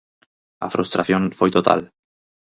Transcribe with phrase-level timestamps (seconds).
[0.65, 1.81] A frustración foi total.